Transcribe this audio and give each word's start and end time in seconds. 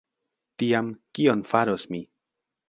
Tiam, 0.63 0.89
kion 1.19 1.45
faros 1.51 1.87
mi? 1.93 2.01